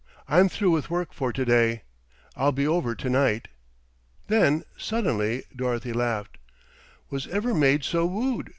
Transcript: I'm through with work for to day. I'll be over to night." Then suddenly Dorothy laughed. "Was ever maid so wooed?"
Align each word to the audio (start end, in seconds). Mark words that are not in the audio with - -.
I'm 0.27 0.49
through 0.49 0.71
with 0.71 0.89
work 0.89 1.13
for 1.13 1.31
to 1.31 1.45
day. 1.45 1.83
I'll 2.35 2.51
be 2.51 2.65
over 2.65 2.95
to 2.95 3.07
night." 3.07 3.49
Then 4.29 4.63
suddenly 4.75 5.43
Dorothy 5.55 5.93
laughed. 5.93 6.39
"Was 7.11 7.27
ever 7.27 7.53
maid 7.53 7.83
so 7.83 8.07
wooed?" 8.07 8.49